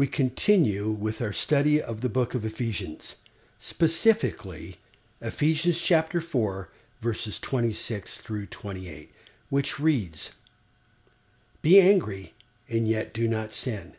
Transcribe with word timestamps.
we 0.00 0.06
continue 0.06 0.88
with 0.88 1.20
our 1.20 1.30
study 1.30 1.78
of 1.78 2.00
the 2.00 2.08
book 2.08 2.34
of 2.34 2.42
Ephesians, 2.42 3.16
specifically 3.58 4.78
Ephesians 5.20 5.78
chapter 5.78 6.22
4, 6.22 6.70
verses 7.02 7.38
26 7.38 8.16
through 8.16 8.46
28, 8.46 9.12
which 9.50 9.78
reads 9.78 10.36
Be 11.60 11.78
angry, 11.78 12.32
and 12.66 12.88
yet 12.88 13.12
do 13.12 13.28
not 13.28 13.52
sin. 13.52 13.92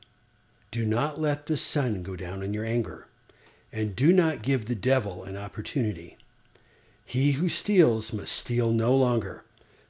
Do 0.71 0.87
not 0.87 1.19
let 1.21 1.45
the 1.45 1.55
sun 1.55 2.01
go 2.01 2.15
down 2.15 2.41
in 2.41 2.51
your 2.51 2.65
anger, 2.65 3.05
and 3.71 3.95
do 3.95 4.11
not 4.11 4.41
give 4.41 4.65
the 4.65 4.73
devil 4.73 5.23
an 5.23 5.37
opportunity. 5.37 6.17
He 7.05 7.33
who 7.33 7.47
steals 7.47 8.11
must 8.11 8.31
steal 8.31 8.71
no 8.71 8.95
longer, 8.95 9.43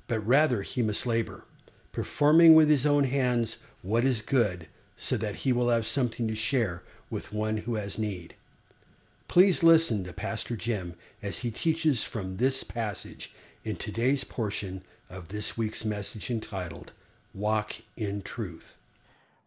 but 0.10 0.20
rather 0.28 0.62
he 0.62 0.82
must 0.82 1.08
labor, 1.08 1.46
performing 1.94 2.54
with 2.54 2.68
his 2.68 2.86
own 2.86 3.06
hands 3.06 3.60
what 3.82 4.04
is 4.04 4.22
good, 4.22 4.68
so 5.02 5.18
that 5.18 5.38
he 5.38 5.52
will 5.52 5.70
have 5.70 5.88
something 5.88 6.28
to 6.28 6.36
share 6.36 6.84
with 7.10 7.34
one 7.34 7.58
who 7.58 7.74
has 7.74 7.98
need. 7.98 8.36
Please 9.28 9.64
listen 9.64 10.04
to 10.04 10.14
Pastor 10.14 10.56
Jim 10.56 10.94
as 11.24 11.40
he 11.40 11.50
teaches 11.50 12.04
from 12.04 12.38
this 12.38 12.64
passage 12.64 13.34
in 13.64 13.78
today's 13.78 14.24
portion 14.24 14.84
of 15.10 15.30
this 15.30 15.58
week's 15.58 15.84
message 15.84 16.30
entitled 16.30 16.92
Walk 17.34 17.78
in 17.98 18.22
Truth. 18.22 18.78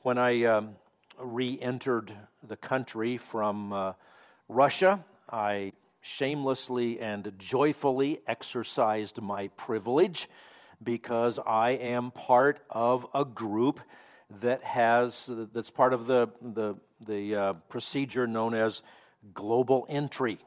When 0.03 0.19
I 0.19 0.43
um, 0.43 0.75
re 1.21 1.57
entered 1.63 2.13
the 2.43 2.57
country 2.57 3.17
from 3.17 3.73
uh, 3.73 3.93
Russia, 4.49 5.05
I 5.31 5.73
shamelessly 6.01 6.99
and 6.99 7.33
joyfully 7.39 8.23
exercised 8.27 9.23
my 9.23 9.47
privilege 9.57 10.29
because 10.83 11.39
I 11.47 11.71
am 11.71 12.11
part 12.11 12.59
of 12.71 13.07
a 13.15 13.25
group 13.25 13.79
that 14.41 14.63
has 14.63 15.29
that's 15.53 15.71
part 15.71 15.93
of 15.93 16.07
the 16.07 16.29
the, 16.41 16.75
the 17.07 17.35
uh, 17.35 17.53
procedure 17.69 18.27
known 18.27 18.55
as 18.55 18.83
global 19.33 19.87
entry. 19.89 20.39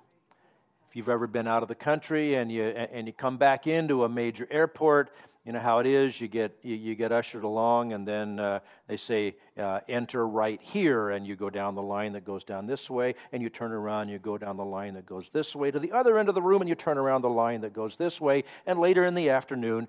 If 0.90 0.96
you've 0.96 1.10
ever 1.10 1.28
been 1.28 1.48
out 1.48 1.64
of 1.64 1.70
the 1.70 1.76
country 1.76 2.36
and 2.36 2.52
you 2.52 2.64
and 2.64 3.08
you 3.08 3.14
come 3.14 3.38
back 3.38 3.68
into 3.68 4.04
a 4.04 4.10
major 4.10 4.48
airport, 4.50 5.12
you 5.48 5.54
know 5.54 5.60
how 5.60 5.80
it 5.80 5.86
is. 5.86 6.20
You 6.20 6.28
get 6.28 6.58
you, 6.62 6.76
you 6.76 6.94
get 6.96 7.14
ushered 7.14 7.46
along, 7.46 7.94
and 7.94 8.06
then 8.06 8.38
uh, 8.38 8.60
they 8.88 8.98
say 8.98 9.36
uh, 9.58 9.80
enter 9.88 10.28
right 10.28 10.62
here, 10.62 11.10
and 11.10 11.26
you 11.26 11.38
go 11.38 11.50
down 11.50 11.74
the 11.76 11.82
line 11.82 12.14
that 12.14 12.26
goes 12.26 12.44
down 12.44 12.68
this 12.68 12.90
way, 12.90 13.16
and 13.32 13.42
you 13.42 13.50
turn 13.50 13.72
around, 13.72 14.10
you 14.10 14.20
go 14.20 14.38
down 14.38 14.58
the 14.58 14.66
line 14.66 14.96
that 14.96 15.06
goes 15.06 15.30
this 15.32 15.56
way 15.56 15.72
to 15.72 15.80
the 15.80 15.94
other 15.94 16.18
end 16.18 16.28
of 16.28 16.36
the 16.36 16.42
room, 16.42 16.62
and 16.62 16.68
you 16.68 16.76
turn 16.76 16.98
around 16.98 17.22
the 17.22 17.30
line 17.30 17.62
that 17.62 17.72
goes 17.72 17.96
this 17.96 18.20
way, 18.20 18.44
and 18.66 18.78
later 18.78 19.06
in 19.06 19.14
the 19.14 19.30
afternoon. 19.30 19.88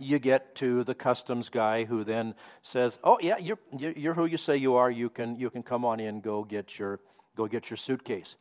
You 0.00 0.18
get 0.18 0.54
to 0.56 0.82
the 0.82 0.94
customs 0.94 1.48
guy 1.50 1.84
who 1.84 2.04
then 2.04 2.34
says, 2.62 2.98
"Oh 3.04 3.18
yeah, 3.20 3.36
you're, 3.38 3.58
you're 3.78 4.14
who 4.14 4.26
you 4.26 4.38
say 4.38 4.56
you 4.56 4.74
are. 4.74 4.90
You 4.90 5.10
can 5.10 5.36
you 5.36 5.50
can 5.50 5.62
come 5.62 5.84
on 5.84 6.00
in. 6.00 6.20
Go 6.20 6.42
get 6.42 6.78
your 6.78 7.00
go 7.36 7.46
get 7.46 7.70
your 7.70 7.76
suitcase." 7.76 8.36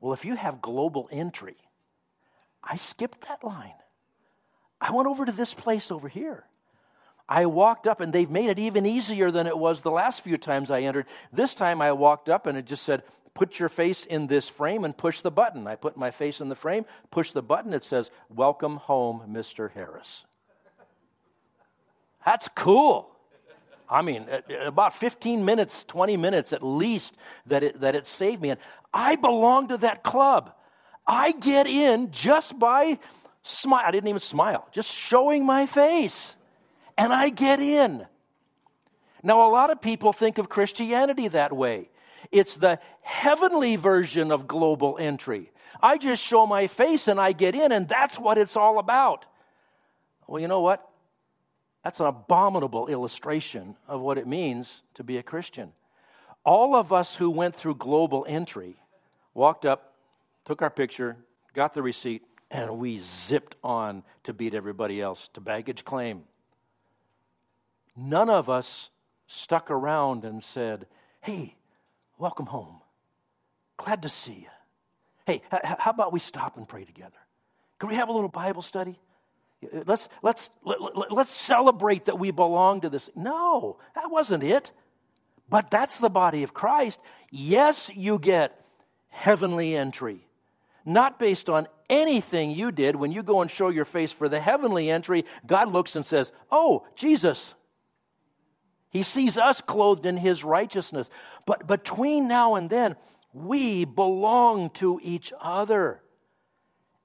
Well, 0.00 0.12
if 0.12 0.24
you 0.24 0.36
have 0.36 0.60
global 0.60 1.08
entry, 1.10 1.56
I 2.62 2.76
skipped 2.76 3.26
that 3.28 3.42
line. 3.42 3.74
I 4.80 4.92
went 4.92 5.08
over 5.08 5.24
to 5.24 5.32
this 5.32 5.54
place 5.54 5.90
over 5.90 6.08
here. 6.08 6.44
I 7.28 7.46
walked 7.46 7.86
up, 7.86 8.00
and 8.00 8.12
they've 8.12 8.30
made 8.30 8.48
it 8.48 8.58
even 8.58 8.86
easier 8.86 9.30
than 9.30 9.46
it 9.46 9.58
was 9.58 9.82
the 9.82 9.90
last 9.90 10.22
few 10.22 10.38
times 10.38 10.70
I 10.70 10.80
entered. 10.82 11.06
This 11.32 11.52
time 11.52 11.82
I 11.82 11.92
walked 11.92 12.28
up, 12.28 12.46
and 12.46 12.56
it 12.56 12.64
just 12.64 12.84
said, 12.84 13.02
Put 13.34 13.58
your 13.60 13.68
face 13.68 14.04
in 14.06 14.26
this 14.26 14.48
frame 14.48 14.84
and 14.84 14.96
push 14.96 15.20
the 15.20 15.30
button. 15.30 15.66
I 15.66 15.76
put 15.76 15.96
my 15.96 16.10
face 16.10 16.40
in 16.40 16.48
the 16.48 16.56
frame, 16.56 16.86
push 17.10 17.32
the 17.32 17.42
button. 17.42 17.72
It 17.72 17.84
says, 17.84 18.10
Welcome 18.28 18.76
home, 18.76 19.22
Mr. 19.30 19.70
Harris. 19.70 20.24
That's 22.28 22.48
cool. 22.48 23.08
I 23.88 24.02
mean, 24.02 24.26
about 24.66 24.92
15 24.92 25.46
minutes, 25.46 25.84
20 25.84 26.18
minutes 26.18 26.52
at 26.52 26.62
least 26.62 27.16
that 27.46 27.62
it, 27.62 27.80
that 27.80 27.94
it 27.94 28.06
saved 28.06 28.42
me. 28.42 28.50
And 28.50 28.60
I 28.92 29.16
belong 29.16 29.68
to 29.68 29.78
that 29.78 30.02
club. 30.02 30.52
I 31.06 31.32
get 31.32 31.66
in 31.66 32.10
just 32.10 32.58
by 32.58 32.98
smile. 33.42 33.82
I 33.82 33.90
didn't 33.92 34.08
even 34.08 34.20
smile, 34.20 34.68
just 34.72 34.92
showing 34.92 35.46
my 35.46 35.64
face. 35.64 36.34
And 36.98 37.14
I 37.14 37.30
get 37.30 37.60
in. 37.60 38.06
Now, 39.22 39.48
a 39.48 39.50
lot 39.50 39.70
of 39.70 39.80
people 39.80 40.12
think 40.12 40.36
of 40.36 40.50
Christianity 40.50 41.28
that 41.28 41.54
way. 41.54 41.88
It's 42.30 42.58
the 42.58 42.78
heavenly 43.00 43.76
version 43.76 44.30
of 44.30 44.46
global 44.46 44.98
entry. 45.00 45.50
I 45.82 45.96
just 45.96 46.22
show 46.22 46.46
my 46.46 46.66
face 46.66 47.08
and 47.08 47.18
I 47.18 47.32
get 47.32 47.54
in, 47.54 47.72
and 47.72 47.88
that's 47.88 48.18
what 48.18 48.36
it's 48.36 48.54
all 48.54 48.78
about. 48.78 49.24
Well, 50.26 50.42
you 50.42 50.48
know 50.48 50.60
what? 50.60 50.87
That's 51.84 52.00
an 52.00 52.06
abominable 52.06 52.88
illustration 52.88 53.76
of 53.86 54.00
what 54.00 54.18
it 54.18 54.26
means 54.26 54.82
to 54.94 55.04
be 55.04 55.18
a 55.18 55.22
Christian. 55.22 55.72
All 56.44 56.74
of 56.74 56.92
us 56.92 57.16
who 57.16 57.30
went 57.30 57.54
through 57.54 57.76
global 57.76 58.24
entry 58.28 58.76
walked 59.34 59.64
up, 59.64 59.94
took 60.44 60.62
our 60.62 60.70
picture, 60.70 61.16
got 61.54 61.74
the 61.74 61.82
receipt, 61.82 62.22
and 62.50 62.78
we 62.78 62.98
zipped 62.98 63.56
on 63.62 64.02
to 64.24 64.32
beat 64.32 64.54
everybody 64.54 65.00
else 65.00 65.28
to 65.34 65.40
baggage 65.40 65.84
claim. 65.84 66.22
None 67.94 68.30
of 68.30 68.48
us 68.48 68.90
stuck 69.26 69.70
around 69.70 70.24
and 70.24 70.42
said, 70.42 70.86
Hey, 71.20 71.56
welcome 72.16 72.46
home. 72.46 72.80
Glad 73.76 74.02
to 74.02 74.08
see 74.08 74.32
you. 74.32 74.48
Hey, 75.26 75.42
how 75.50 75.90
about 75.90 76.12
we 76.12 76.20
stop 76.20 76.56
and 76.56 76.66
pray 76.66 76.84
together? 76.84 77.18
Can 77.78 77.90
we 77.90 77.96
have 77.96 78.08
a 78.08 78.12
little 78.12 78.30
Bible 78.30 78.62
study? 78.62 78.98
Let's, 79.86 80.08
let's, 80.22 80.50
let, 80.64 81.10
let's 81.10 81.30
celebrate 81.30 82.04
that 82.04 82.18
we 82.18 82.30
belong 82.30 82.82
to 82.82 82.88
this. 82.88 83.10
No, 83.16 83.78
that 83.94 84.10
wasn't 84.10 84.44
it. 84.44 84.70
But 85.48 85.70
that's 85.70 85.98
the 85.98 86.10
body 86.10 86.42
of 86.42 86.54
Christ. 86.54 87.00
Yes, 87.30 87.90
you 87.94 88.18
get 88.18 88.60
heavenly 89.08 89.74
entry 89.74 90.28
not 90.88 91.18
based 91.18 91.50
on 91.50 91.68
anything 91.90 92.50
you 92.50 92.72
did. 92.72 92.96
When 92.96 93.12
you 93.12 93.22
go 93.22 93.42
and 93.42 93.50
show 93.50 93.68
your 93.68 93.84
face 93.84 94.10
for 94.10 94.28
the 94.28 94.40
heavenly 94.40 94.90
entry, 94.90 95.24
God 95.46 95.70
looks 95.70 95.94
and 95.94 96.04
says, 96.04 96.32
Oh, 96.50 96.86
Jesus. 96.96 97.54
He 98.90 99.02
sees 99.02 99.36
us 99.36 99.60
clothed 99.60 100.06
in 100.06 100.16
his 100.16 100.42
righteousness. 100.42 101.10
But 101.44 101.66
between 101.66 102.26
now 102.26 102.54
and 102.54 102.70
then, 102.70 102.96
we 103.34 103.84
belong 103.84 104.70
to 104.70 104.98
each 105.02 105.30
other. 105.38 106.00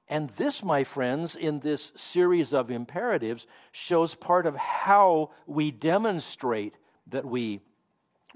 And 0.09 0.30
this, 0.31 0.64
my 0.64 0.84
friends, 0.84 1.36
in 1.36 1.59
this 1.59 1.91
series 1.96 2.53
of 2.53 2.69
imperatives, 2.69 3.47
shows 3.72 4.16
part 4.16 4.46
of 4.46 4.56
how 4.56 5.31
we 5.47 5.72
demonstrate 5.72 6.75
that 7.08 7.25
we 7.25 7.62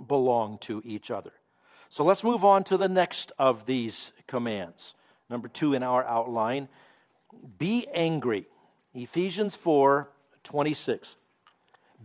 belong 0.06 0.58
to 0.60 0.82
each 0.86 1.12
other. 1.12 1.34
So 1.90 2.04
let's 2.04 2.24
move 2.24 2.44
on 2.44 2.64
to 2.66 2.78
the 2.78 2.90
next 2.90 3.32
of 3.38 3.66
these 3.66 4.12
commands. 4.28 4.94
Number 5.30 5.48
two 5.48 5.74
in 5.74 5.84
our 5.84 6.06
outline 6.06 6.70
be 7.58 7.88
angry. 7.94 8.48
Ephesians 8.94 9.56
4 9.56 10.10
26. 10.44 11.18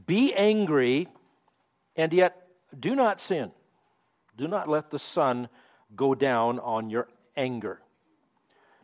Be 0.06 0.34
angry, 0.34 1.06
and 1.96 2.12
yet 2.12 2.48
do 2.78 2.96
not 2.96 3.20
sin. 3.20 3.52
Do 4.36 4.48
not 4.48 4.68
let 4.68 4.90
the 4.90 4.98
sun 4.98 5.48
go 5.94 6.14
down 6.14 6.58
on 6.58 6.90
your 6.90 7.08
anger. 7.36 7.80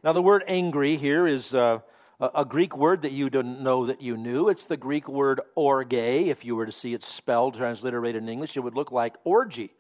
Now, 0.05 0.13
the 0.13 0.23
word 0.23 0.45
angry 0.47 0.97
here 0.97 1.27
is 1.27 1.55
uh, 1.55 1.81
a 2.21 2.45
Greek 2.45 2.77
word 2.77 3.03
that 3.03 3.13
you 3.13 3.31
didn't 3.31 3.61
know 3.61 3.87
that 3.87 4.01
you 4.01 4.17
knew. 4.17 4.49
It's 4.49 4.67
the 4.67 4.77
Greek 4.77 5.09
word 5.09 5.41
orge. 5.57 5.93
If 5.93 6.45
you 6.45 6.55
were 6.55 6.67
to 6.67 6.73
see 6.73 6.95
it 6.95 7.03
spelled, 7.03 7.57
transliterated 7.57 8.23
in 8.23 8.29
English, 8.29 8.57
it 8.57 8.61
would 8.61 8.75
look 8.75 8.93
like 8.93 9.15
orgy. 9.25 9.73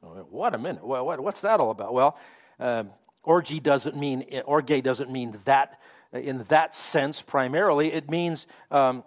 What 0.00 0.54
a 0.54 0.58
minute. 0.58 0.84
Well, 0.84 1.04
What's 1.04 1.42
that 1.42 1.60
all 1.60 1.70
about? 1.70 1.92
Well, 1.92 2.18
um, 2.58 2.90
Orgy 3.26 3.58
doesn't 3.58 3.96
mean, 3.96 4.24
orge 4.46 4.82
doesn't 4.82 5.10
mean 5.10 5.38
that 5.46 5.80
in 6.12 6.44
that 6.44 6.74
sense 6.76 7.20
primarily. 7.20 7.92
It 7.92 8.08
means 8.08 8.46
um, 8.70 9.02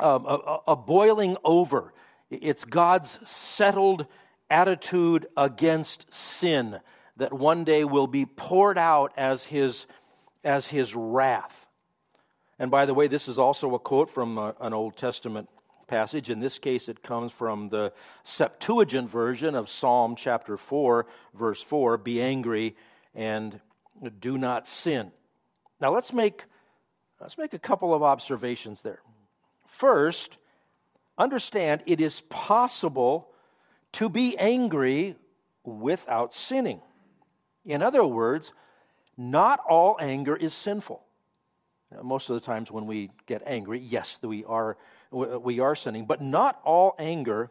um, 0.00 0.24
a, 0.24 0.58
a 0.68 0.76
boiling 0.76 1.36
over. 1.44 1.92
It's 2.30 2.64
God's 2.64 3.20
settled 3.28 4.06
attitude 4.48 5.26
against 5.36 6.12
sin 6.12 6.80
that 7.16 7.32
one 7.32 7.64
day 7.64 7.84
will 7.84 8.06
be 8.06 8.26
poured 8.26 8.78
out 8.78 9.12
as 9.16 9.44
his, 9.44 9.86
as 10.42 10.68
his 10.68 10.94
wrath. 10.94 11.68
And 12.58 12.70
by 12.70 12.86
the 12.86 12.94
way, 12.94 13.06
this 13.06 13.28
is 13.28 13.38
also 13.38 13.74
a 13.74 13.78
quote 13.78 14.10
from 14.10 14.38
a, 14.38 14.48
uh, 14.48 14.52
an 14.60 14.72
Old 14.72 14.96
Testament 14.96 15.48
passage. 15.86 16.30
In 16.30 16.40
this 16.40 16.58
case, 16.58 16.88
it 16.88 17.02
comes 17.02 17.32
from 17.32 17.68
the 17.68 17.92
Septuagint 18.22 19.10
version 19.10 19.54
of 19.54 19.68
Psalm 19.68 20.16
chapter 20.16 20.56
4, 20.56 21.06
verse 21.34 21.62
4 21.62 21.98
Be 21.98 22.22
angry 22.22 22.76
and 23.14 23.60
do 24.20 24.38
not 24.38 24.66
sin. 24.66 25.12
Now, 25.80 25.92
let's 25.92 26.12
make, 26.12 26.44
let's 27.20 27.38
make 27.38 27.54
a 27.54 27.58
couple 27.58 27.94
of 27.94 28.02
observations 28.02 28.82
there. 28.82 29.00
First, 29.66 30.38
understand 31.18 31.82
it 31.86 32.00
is 32.00 32.22
possible 32.22 33.28
to 33.92 34.08
be 34.08 34.36
angry 34.38 35.16
without 35.64 36.32
sinning. 36.32 36.80
In 37.64 37.82
other 37.82 38.04
words, 38.04 38.52
not 39.16 39.60
all 39.68 39.96
anger 40.00 40.36
is 40.36 40.52
sinful. 40.52 41.02
Most 42.02 42.28
of 42.28 42.34
the 42.34 42.40
times 42.40 42.70
when 42.70 42.86
we 42.86 43.10
get 43.26 43.42
angry, 43.46 43.78
yes, 43.78 44.18
we 44.22 44.44
are, 44.44 44.76
we 45.10 45.60
are 45.60 45.76
sinning, 45.76 46.06
but 46.06 46.20
not 46.20 46.60
all 46.64 46.94
anger 46.98 47.50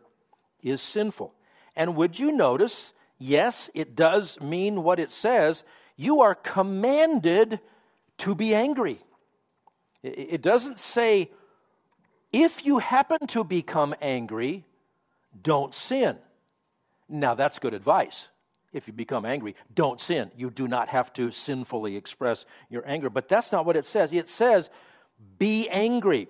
is 0.62 0.82
sinful. 0.82 1.34
And 1.76 1.96
would 1.96 2.20
you 2.20 2.32
notice, 2.32 2.94
yes, 3.18 3.70
it 3.74 3.96
does 3.96 4.40
mean 4.42 4.84
what 4.84 5.00
it 5.00 5.12
says. 5.12 5.64
You 5.96 6.22
are 6.22 6.36
commanded 6.36 7.60
to 8.20 8.36
be 8.36 8.54
angry. 8.54 9.00
It 10.04 10.42
doesn't 10.42 10.80
say, 10.80 11.32
if 12.34 12.66
you 12.66 12.80
happen 12.80 13.28
to 13.28 13.44
become 13.44 13.96
angry, 14.02 14.66
don't 15.42 15.74
sin. 15.74 16.18
Now, 17.08 17.36
that's 17.36 17.60
good 17.60 17.74
advice 17.74 18.28
if 18.74 18.88
you 18.88 18.94
become 18.94 19.26
angry, 19.26 19.56
don't 19.74 20.02
sin. 20.02 20.32
You 20.36 20.50
do 20.50 20.68
not 20.68 20.90
have 20.90 21.14
to 21.14 21.32
sinfully 21.32 21.96
express 21.96 22.46
your 22.70 22.84
anger. 22.88 23.10
But 23.10 23.30
that's 23.30 23.52
not 23.52 23.66
what 23.66 23.78
it 23.78 23.86
says. 23.86 24.12
It 24.12 24.28
says, 24.28 24.70
be 25.38 25.70
angry. 25.70 26.28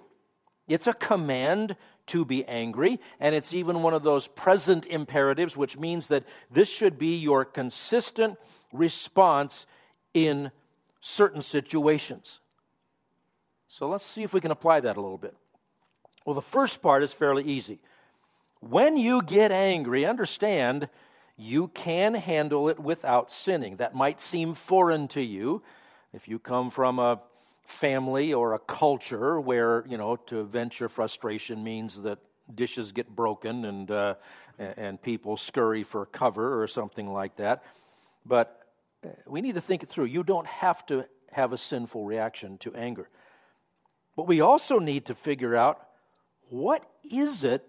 It's 0.67 0.87
a 0.87 0.93
command 0.93 1.75
to 2.07 2.25
be 2.25 2.43
angry, 2.45 2.99
and 3.19 3.33
it's 3.33 3.53
even 3.53 3.81
one 3.81 3.93
of 3.93 4.03
those 4.03 4.27
present 4.27 4.85
imperatives, 4.87 5.55
which 5.55 5.77
means 5.77 6.07
that 6.07 6.25
this 6.51 6.67
should 6.67 6.99
be 6.99 7.15
your 7.15 7.45
consistent 7.45 8.37
response 8.73 9.65
in 10.13 10.51
certain 10.99 11.41
situations. 11.41 12.41
So 13.69 13.87
let's 13.87 14.05
see 14.05 14.23
if 14.23 14.33
we 14.33 14.41
can 14.41 14.51
apply 14.51 14.81
that 14.81 14.97
a 14.97 15.01
little 15.01 15.17
bit. 15.17 15.35
Well, 16.25 16.35
the 16.35 16.41
first 16.41 16.81
part 16.81 17.03
is 17.03 17.13
fairly 17.13 17.43
easy. 17.43 17.79
When 18.59 18.97
you 18.97 19.21
get 19.21 19.51
angry, 19.51 20.05
understand 20.05 20.89
you 21.37 21.67
can 21.69 22.13
handle 22.13 22.69
it 22.69 22.79
without 22.79 23.31
sinning. 23.31 23.77
That 23.77 23.95
might 23.95 24.21
seem 24.21 24.53
foreign 24.53 25.07
to 25.09 25.21
you 25.21 25.63
if 26.13 26.27
you 26.27 26.39
come 26.39 26.69
from 26.69 26.99
a 26.99 27.21
family 27.65 28.33
or 28.33 28.53
a 28.53 28.59
culture 28.59 29.39
where, 29.39 29.85
you 29.87 29.97
know, 29.97 30.15
to 30.15 30.43
vent 30.43 30.79
your 30.79 30.89
frustration 30.89 31.63
means 31.63 32.01
that 32.01 32.19
dishes 32.53 32.91
get 32.91 33.09
broken 33.09 33.65
and, 33.65 33.89
uh, 33.89 34.15
and 34.59 35.01
people 35.01 35.37
scurry 35.37 35.83
for 35.83 36.05
cover 36.05 36.61
or 36.61 36.67
something 36.67 37.11
like 37.11 37.37
that. 37.37 37.63
But 38.25 38.59
uh, 39.03 39.09
we 39.27 39.41
need 39.41 39.55
to 39.55 39.61
think 39.61 39.81
it 39.81 39.89
through. 39.89 40.05
You 40.05 40.23
don't 40.23 40.47
have 40.47 40.85
to 40.87 41.05
have 41.31 41.51
a 41.51 41.57
sinful 41.57 42.05
reaction 42.05 42.57
to 42.59 42.75
anger. 42.75 43.09
But 44.15 44.27
we 44.27 44.41
also 44.41 44.77
need 44.77 45.05
to 45.05 45.15
figure 45.15 45.55
out 45.55 45.87
what 46.49 46.85
is 47.09 47.43
it 47.43 47.65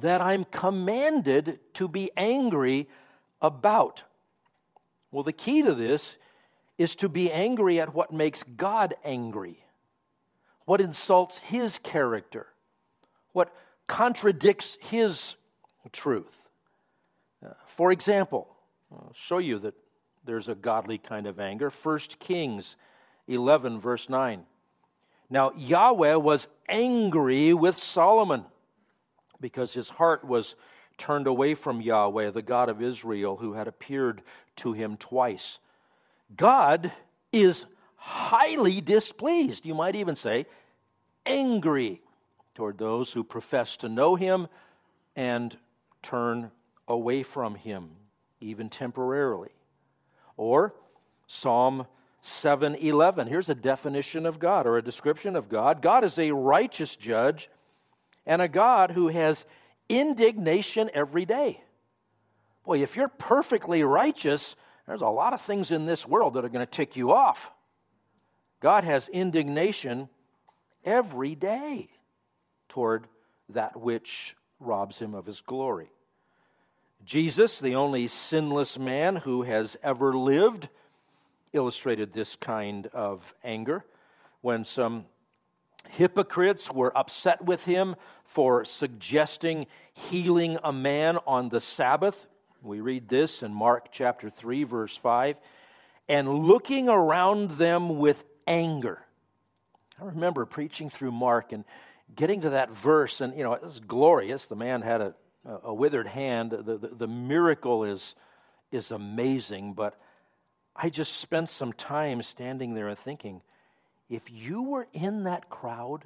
that 0.00 0.20
I'm 0.20 0.44
commanded 0.44 1.60
to 1.74 1.88
be 1.88 2.10
angry 2.16 2.88
about. 3.40 4.04
Well, 5.10 5.22
the 5.22 5.32
key 5.32 5.62
to 5.62 5.74
this 5.74 6.16
is 6.78 6.96
to 6.96 7.08
be 7.08 7.30
angry 7.30 7.78
at 7.80 7.94
what 7.94 8.12
makes 8.12 8.42
God 8.42 8.94
angry, 9.04 9.64
what 10.64 10.80
insults 10.80 11.40
his 11.40 11.78
character, 11.78 12.46
what 13.32 13.54
contradicts 13.86 14.78
his 14.80 15.36
truth. 15.92 16.48
Uh, 17.44 17.50
for 17.66 17.92
example, 17.92 18.48
I'll 18.90 19.12
show 19.14 19.38
you 19.38 19.58
that 19.60 19.74
there's 20.24 20.48
a 20.48 20.54
godly 20.54 20.98
kind 20.98 21.26
of 21.26 21.38
anger. 21.40 21.70
1 21.70 21.98
Kings 22.18 22.76
11, 23.28 23.80
verse 23.80 24.08
9. 24.08 24.44
Now, 25.28 25.52
Yahweh 25.56 26.16
was 26.16 26.48
angry 26.68 27.52
with 27.52 27.76
Solomon 27.76 28.44
because 29.42 29.74
his 29.74 29.90
heart 29.90 30.24
was 30.24 30.54
turned 30.96 31.26
away 31.26 31.54
from 31.54 31.82
Yahweh, 31.82 32.30
the 32.30 32.40
God 32.40 32.70
of 32.70 32.80
Israel, 32.80 33.36
who 33.36 33.52
had 33.52 33.68
appeared 33.68 34.22
to 34.56 34.72
him 34.72 34.96
twice. 34.96 35.58
God 36.34 36.92
is 37.32 37.66
highly 37.96 38.80
displeased, 38.80 39.66
you 39.66 39.74
might 39.74 39.94
even 39.94 40.16
say, 40.16 40.46
angry 41.26 42.00
toward 42.54 42.78
those 42.78 43.12
who 43.12 43.22
profess 43.22 43.76
to 43.78 43.88
know 43.88 44.16
him 44.16 44.48
and 45.14 45.56
turn 46.02 46.50
away 46.88 47.22
from 47.22 47.54
him, 47.54 47.90
even 48.40 48.68
temporarily. 48.68 49.50
Or 50.36 50.74
Psalm 51.26 51.86
7:11. 52.22 53.28
Here's 53.28 53.48
a 53.48 53.54
definition 53.54 54.26
of 54.26 54.38
God 54.38 54.66
or 54.66 54.76
a 54.76 54.82
description 54.82 55.34
of 55.36 55.48
God. 55.48 55.82
God 55.82 56.04
is 56.04 56.18
a 56.18 56.32
righteous 56.32 56.96
judge 56.96 57.48
and 58.26 58.40
a 58.42 58.48
God 58.48 58.92
who 58.92 59.08
has 59.08 59.44
indignation 59.88 60.90
every 60.94 61.24
day. 61.24 61.62
Boy, 62.64 62.82
if 62.82 62.96
you're 62.96 63.08
perfectly 63.08 63.82
righteous, 63.82 64.56
there's 64.86 65.00
a 65.00 65.08
lot 65.08 65.32
of 65.32 65.40
things 65.40 65.70
in 65.70 65.86
this 65.86 66.06
world 66.06 66.34
that 66.34 66.44
are 66.44 66.48
going 66.48 66.64
to 66.64 66.70
tick 66.70 66.96
you 66.96 67.12
off. 67.12 67.52
God 68.60 68.84
has 68.84 69.08
indignation 69.08 70.08
every 70.84 71.34
day 71.34 71.90
toward 72.68 73.06
that 73.48 73.78
which 73.78 74.36
robs 74.60 74.98
him 74.98 75.14
of 75.14 75.26
his 75.26 75.40
glory. 75.40 75.90
Jesus, 77.04 77.58
the 77.58 77.74
only 77.74 78.06
sinless 78.06 78.78
man 78.78 79.16
who 79.16 79.42
has 79.42 79.76
ever 79.82 80.16
lived, 80.16 80.68
illustrated 81.52 82.12
this 82.12 82.36
kind 82.36 82.86
of 82.88 83.34
anger 83.42 83.84
when 84.40 84.64
some 84.64 85.06
hypocrites 85.90 86.70
were 86.70 86.96
upset 86.96 87.44
with 87.44 87.64
him 87.64 87.96
for 88.24 88.64
suggesting 88.64 89.66
healing 89.92 90.58
a 90.64 90.72
man 90.72 91.18
on 91.26 91.48
the 91.48 91.60
Sabbath. 91.60 92.26
We 92.62 92.80
read 92.80 93.08
this 93.08 93.42
in 93.42 93.52
Mark 93.52 93.88
chapter 93.90 94.30
3, 94.30 94.64
verse 94.64 94.96
5. 94.96 95.36
And 96.08 96.28
looking 96.28 96.88
around 96.88 97.52
them 97.52 97.98
with 97.98 98.24
anger. 98.46 99.02
I 100.00 100.04
remember 100.06 100.46
preaching 100.46 100.90
through 100.90 101.12
Mark 101.12 101.52
and 101.52 101.64
getting 102.14 102.40
to 102.42 102.50
that 102.50 102.70
verse, 102.70 103.20
and 103.20 103.36
you 103.36 103.42
know, 103.42 103.52
it 103.54 103.62
was 103.62 103.80
glorious. 103.80 104.46
The 104.46 104.56
man 104.56 104.82
had 104.82 105.00
a, 105.00 105.14
a 105.44 105.74
withered 105.74 106.08
hand. 106.08 106.50
The, 106.50 106.78
the, 106.78 106.88
the 106.88 107.06
miracle 107.06 107.84
is, 107.84 108.14
is 108.70 108.90
amazing, 108.90 109.74
but 109.74 109.98
I 110.74 110.88
just 110.88 111.18
spent 111.18 111.50
some 111.50 111.72
time 111.72 112.22
standing 112.22 112.74
there 112.74 112.88
and 112.88 112.98
thinking, 112.98 113.42
if 114.12 114.30
you 114.30 114.62
were 114.62 114.86
in 114.92 115.24
that 115.24 115.48
crowd 115.48 116.04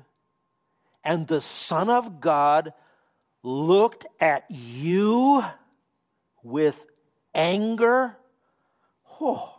and 1.02 1.26
the 1.26 1.40
Son 1.40 1.90
of 1.90 2.20
God 2.20 2.72
looked 3.42 4.06
at 4.20 4.44
you 4.48 5.44
with 6.44 6.86
anger, 7.34 8.16
oh, 9.20 9.58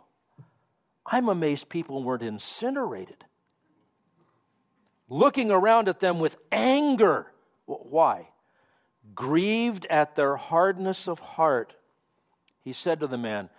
I'm 1.04 1.28
amazed 1.28 1.68
people 1.68 2.02
weren't 2.02 2.22
incinerated. 2.22 3.22
Looking 5.10 5.50
around 5.50 5.90
at 5.90 6.00
them 6.00 6.18
with 6.18 6.38
anger. 6.50 7.30
Why? 7.66 8.28
Grieved 9.14 9.84
at 9.90 10.16
their 10.16 10.36
hardness 10.36 11.06
of 11.06 11.18
heart, 11.18 11.74
he 12.64 12.72
said 12.72 13.00
to 13.00 13.06
the 13.06 13.18
man, 13.18 13.50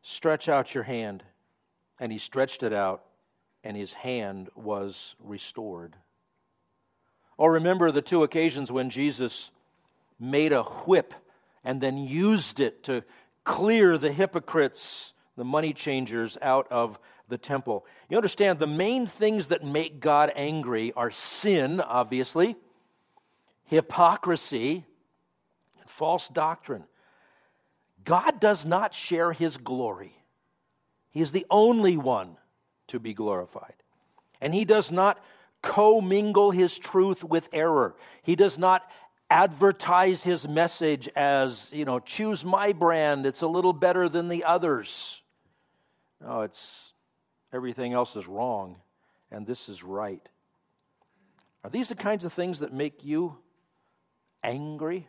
Stretch 0.00 0.48
out 0.48 0.74
your 0.74 0.84
hand. 0.84 1.24
And 1.98 2.12
he 2.12 2.18
stretched 2.18 2.62
it 2.62 2.72
out 2.72 3.02
and 3.68 3.76
his 3.76 3.92
hand 3.92 4.48
was 4.56 5.14
restored. 5.22 5.94
Or 7.36 7.52
remember 7.52 7.92
the 7.92 8.00
two 8.00 8.22
occasions 8.22 8.72
when 8.72 8.88
Jesus 8.88 9.50
made 10.18 10.54
a 10.54 10.62
whip 10.62 11.12
and 11.62 11.78
then 11.78 11.98
used 11.98 12.60
it 12.60 12.82
to 12.84 13.04
clear 13.44 13.98
the 13.98 14.10
hypocrites, 14.10 15.12
the 15.36 15.44
money 15.44 15.74
changers, 15.74 16.38
out 16.40 16.66
of 16.70 16.98
the 17.28 17.36
temple. 17.36 17.84
You 18.08 18.16
understand, 18.16 18.58
the 18.58 18.66
main 18.66 19.06
things 19.06 19.48
that 19.48 19.62
make 19.62 20.00
God 20.00 20.32
angry 20.34 20.94
are 20.94 21.10
sin, 21.10 21.82
obviously, 21.82 22.56
hypocrisy, 23.64 24.86
and 25.78 25.90
false 25.90 26.26
doctrine. 26.28 26.84
God 28.02 28.40
does 28.40 28.64
not 28.64 28.94
share 28.94 29.32
his 29.34 29.58
glory. 29.58 30.14
He 31.10 31.20
is 31.20 31.32
the 31.32 31.44
only 31.50 31.98
one 31.98 32.37
to 32.88 32.98
be 32.98 33.14
glorified. 33.14 33.74
And 34.40 34.54
he 34.54 34.64
does 34.64 34.92
not 34.92 35.22
commingle 35.62 36.50
his 36.50 36.78
truth 36.78 37.24
with 37.24 37.48
error. 37.52 37.94
He 38.22 38.36
does 38.36 38.58
not 38.58 38.88
advertise 39.30 40.22
his 40.22 40.48
message 40.48 41.08
as, 41.16 41.70
you 41.72 41.84
know, 41.84 42.00
choose 42.00 42.44
my 42.44 42.72
brand, 42.72 43.26
it's 43.26 43.42
a 43.42 43.46
little 43.46 43.72
better 43.72 44.08
than 44.08 44.28
the 44.28 44.44
others. 44.44 45.22
No, 46.20 46.42
it's 46.42 46.92
everything 47.52 47.92
else 47.92 48.16
is 48.16 48.26
wrong 48.26 48.76
and 49.30 49.46
this 49.46 49.68
is 49.68 49.82
right. 49.82 50.26
Are 51.62 51.70
these 51.70 51.88
the 51.88 51.94
kinds 51.94 52.24
of 52.24 52.32
things 52.32 52.60
that 52.60 52.72
make 52.72 53.04
you 53.04 53.36
angry. 54.42 55.08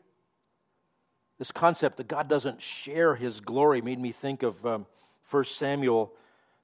This 1.37 1.51
concept 1.51 1.97
that 1.97 2.07
God 2.07 2.27
doesn't 2.27 2.61
share 2.61 3.15
his 3.15 3.39
glory 3.39 3.81
made 3.81 3.99
me 3.99 4.11
think 4.11 4.43
of 4.43 4.65
um, 4.65 4.85
1 5.29 5.43
Samuel 5.45 6.11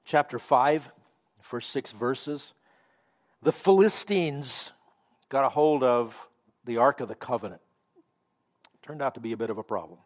chapter 0.04 0.38
5, 0.38 0.90
first 1.46 1.70
six 1.70 1.92
verses. 1.92 2.54
The 3.42 3.52
Philistines 3.52 4.72
got 5.28 5.44
a 5.44 5.48
hold 5.48 5.84
of 5.84 6.28
the 6.64 6.78
Ark 6.78 7.00
of 7.00 7.08
the 7.08 7.14
Covenant. 7.14 7.60
Turned 8.82 9.00
out 9.00 9.14
to 9.14 9.20
be 9.20 9.32
a 9.32 9.36
bit 9.36 9.48
of 9.48 9.56
a 9.56 9.62
problem. 9.62 10.00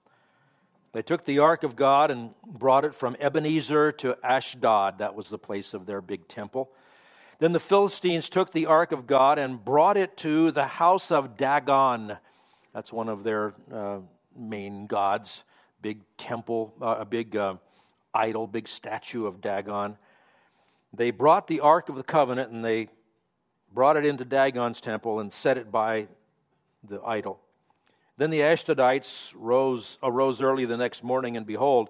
They 0.92 1.02
took 1.02 1.24
the 1.24 1.38
Ark 1.38 1.62
of 1.62 1.76
God 1.76 2.10
and 2.10 2.34
brought 2.46 2.84
it 2.84 2.94
from 2.94 3.16
Ebenezer 3.18 3.92
to 3.92 4.18
Ashdod. 4.22 4.98
That 4.98 5.14
was 5.14 5.28
the 5.28 5.38
place 5.38 5.72
of 5.72 5.86
their 5.86 6.02
big 6.02 6.28
temple. 6.28 6.70
Then 7.38 7.52
the 7.52 7.60
Philistines 7.60 8.28
took 8.28 8.52
the 8.52 8.66
Ark 8.66 8.92
of 8.92 9.06
God 9.06 9.38
and 9.38 9.64
brought 9.64 9.96
it 9.96 10.18
to 10.18 10.50
the 10.50 10.66
house 10.66 11.10
of 11.10 11.38
Dagon. 11.38 12.18
That's 12.74 12.92
one 12.92 13.08
of 13.08 13.24
their 13.24 13.54
uh, 13.72 14.00
main 14.36 14.86
gods, 14.86 15.44
big 15.80 16.00
temple, 16.18 16.74
uh, 16.82 16.96
a 16.98 17.04
big 17.06 17.34
uh, 17.34 17.54
idol, 18.12 18.46
big 18.46 18.68
statue 18.68 19.24
of 19.24 19.40
Dagon. 19.40 19.96
They 20.92 21.10
brought 21.10 21.46
the 21.46 21.60
Ark 21.60 21.88
of 21.88 21.96
the 21.96 22.02
Covenant 22.02 22.50
and 22.50 22.64
they 22.64 22.88
brought 23.72 23.96
it 23.96 24.04
into 24.04 24.24
Dagon's 24.24 24.80
temple 24.80 25.20
and 25.20 25.32
set 25.32 25.56
it 25.56 25.70
by 25.70 26.08
the 26.82 27.00
idol. 27.02 27.40
Then 28.16 28.30
the 28.30 28.40
Ashdodites 28.40 29.32
rose, 29.34 29.98
arose 30.02 30.42
early 30.42 30.64
the 30.66 30.76
next 30.76 31.02
morning, 31.02 31.36
and 31.36 31.46
behold, 31.46 31.88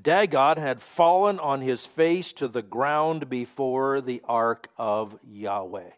Dagon 0.00 0.56
had 0.56 0.80
fallen 0.80 1.40
on 1.40 1.60
his 1.60 1.84
face 1.84 2.32
to 2.34 2.46
the 2.46 2.62
ground 2.62 3.28
before 3.28 4.00
the 4.00 4.22
ark 4.28 4.68
of 4.78 5.18
Yahweh. 5.28 5.90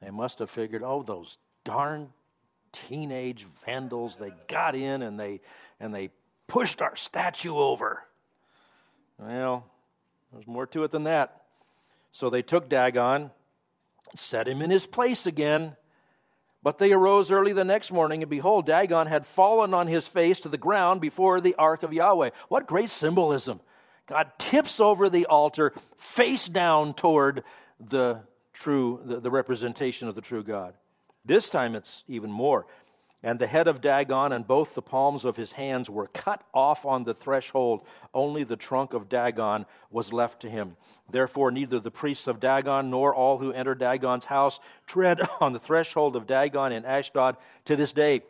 They 0.00 0.10
must 0.10 0.38
have 0.38 0.48
figured, 0.48 0.82
oh, 0.82 1.02
those 1.02 1.36
darn 1.64 2.12
teenage 2.72 3.46
vandals, 3.66 4.16
they 4.16 4.32
got 4.48 4.74
in 4.74 5.02
and 5.02 5.18
they, 5.20 5.40
and 5.80 5.94
they 5.94 6.10
pushed 6.46 6.80
our 6.80 6.96
statue 6.96 7.56
over. 7.56 8.04
Well, 9.18 9.66
there's 10.32 10.46
more 10.46 10.66
to 10.66 10.84
it 10.84 10.90
than 10.90 11.04
that. 11.04 11.42
So 12.12 12.30
they 12.30 12.42
took 12.42 12.68
Dagon, 12.68 13.30
set 14.14 14.48
him 14.48 14.62
in 14.62 14.70
his 14.70 14.86
place 14.86 15.26
again. 15.26 15.76
But 16.62 16.78
they 16.78 16.92
arose 16.92 17.30
early 17.30 17.52
the 17.52 17.64
next 17.64 17.92
morning, 17.92 18.22
and 18.22 18.30
behold, 18.30 18.66
Dagon 18.66 19.06
had 19.06 19.26
fallen 19.26 19.72
on 19.72 19.86
his 19.86 20.08
face 20.08 20.40
to 20.40 20.48
the 20.48 20.58
ground 20.58 21.00
before 21.00 21.40
the 21.40 21.54
ark 21.54 21.82
of 21.82 21.92
Yahweh. 21.92 22.30
What 22.48 22.66
great 22.66 22.90
symbolism! 22.90 23.60
God 24.06 24.32
tips 24.38 24.80
over 24.80 25.08
the 25.08 25.26
altar, 25.26 25.72
face 25.96 26.48
down 26.48 26.94
toward 26.94 27.44
the 27.78 28.20
true, 28.52 29.00
the, 29.04 29.20
the 29.20 29.30
representation 29.30 30.08
of 30.08 30.14
the 30.14 30.20
true 30.20 30.42
God. 30.42 30.74
This 31.24 31.48
time 31.48 31.74
it's 31.74 32.04
even 32.08 32.30
more. 32.30 32.66
And 33.22 33.38
the 33.38 33.46
head 33.46 33.66
of 33.66 33.80
Dagon 33.80 34.32
and 34.32 34.46
both 34.46 34.74
the 34.74 34.82
palms 34.82 35.24
of 35.24 35.36
his 35.36 35.52
hands 35.52 35.88
were 35.88 36.08
cut 36.08 36.44
off 36.52 36.84
on 36.84 37.04
the 37.04 37.14
threshold. 37.14 37.82
Only 38.12 38.44
the 38.44 38.56
trunk 38.56 38.92
of 38.92 39.08
Dagon 39.08 39.66
was 39.90 40.12
left 40.12 40.40
to 40.42 40.50
him. 40.50 40.76
Therefore, 41.10 41.50
neither 41.50 41.80
the 41.80 41.90
priests 41.90 42.26
of 42.26 42.40
Dagon 42.40 42.90
nor 42.90 43.14
all 43.14 43.38
who 43.38 43.52
enter 43.52 43.74
Dagon's 43.74 44.26
house 44.26 44.60
tread 44.86 45.20
on 45.40 45.52
the 45.52 45.58
threshold 45.58 46.14
of 46.14 46.26
Dagon 46.26 46.72
in 46.72 46.84
Ashdod 46.84 47.36
to 47.64 47.74
this 47.74 47.92
day. 47.92 48.22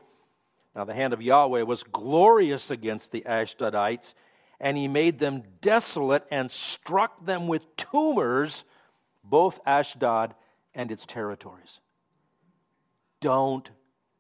Now, 0.75 0.85
the 0.85 0.95
hand 0.95 1.13
of 1.13 1.23
Yahweh 1.23 1.63
was 1.63 1.83
glorious 1.83 2.71
against 2.71 3.11
the 3.11 3.23
Ashdodites, 3.23 4.15
and 4.61 4.77
he 4.77 4.89
made 4.89 5.19
them 5.19 5.43
desolate 5.63 6.25
and 6.31 6.51
struck 6.51 7.25
them 7.25 7.49
with 7.49 7.77
tumors, 7.77 8.65
both 9.25 9.59
Ashdod 9.67 10.35
and 10.75 10.93
its 10.93 11.07
territories. 11.07 11.81
Don't 13.21 13.69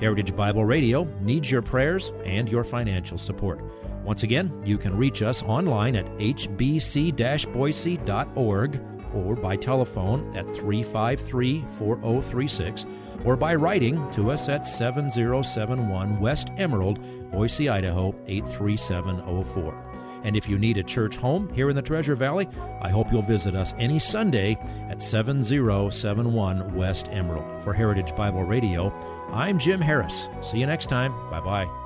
Heritage 0.00 0.34
Bible 0.34 0.64
Radio 0.64 1.04
needs 1.20 1.50
your 1.50 1.62
prayers 1.62 2.12
and 2.24 2.48
your 2.48 2.64
financial 2.64 3.18
support. 3.18 3.60
Once 4.04 4.22
again, 4.22 4.50
you 4.64 4.78
can 4.78 4.96
reach 4.96 5.22
us 5.22 5.42
online 5.42 5.94
at 5.96 6.06
hbc 6.18 7.52
boise.org 7.52 8.80
or 9.14 9.36
by 9.36 9.56
telephone 9.56 10.36
at 10.36 10.46
353 10.56 11.64
4036 11.78 12.86
or 13.24 13.36
by 13.36 13.54
writing 13.54 14.10
to 14.12 14.30
us 14.30 14.48
at 14.48 14.66
7071 14.66 16.18
West 16.18 16.48
Emerald, 16.56 16.98
Boise, 17.30 17.68
Idaho 17.68 18.14
83704. 18.26 19.90
And 20.22 20.36
if 20.36 20.48
you 20.48 20.58
need 20.58 20.76
a 20.76 20.82
church 20.82 21.16
home 21.16 21.48
here 21.54 21.70
in 21.70 21.76
the 21.76 21.82
Treasure 21.82 22.14
Valley, 22.14 22.48
I 22.82 22.90
hope 22.90 23.10
you'll 23.10 23.22
visit 23.22 23.54
us 23.54 23.74
any 23.78 23.98
Sunday 23.98 24.58
at 24.90 25.02
7071 25.02 26.74
West 26.74 27.08
Emerald. 27.10 27.62
For 27.62 27.72
Heritage 27.72 28.14
Bible 28.14 28.44
Radio, 28.44 28.90
I'm 29.32 29.58
Jim 29.58 29.80
Harris. 29.80 30.28
See 30.40 30.58
you 30.58 30.66
next 30.66 30.86
time. 30.86 31.14
Bye 31.30 31.40
bye. 31.40 31.79